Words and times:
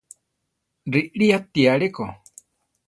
Riʼrí 0.93 1.27
ati 1.37 1.61
aléko. 1.73 2.05